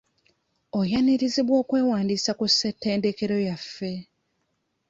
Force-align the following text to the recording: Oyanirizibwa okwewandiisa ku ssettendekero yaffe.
Oyanirizibwa 0.79 1.55
okwewandiisa 1.61 2.31
ku 2.39 2.45
ssettendekero 2.51 3.35
yaffe. 3.47 3.91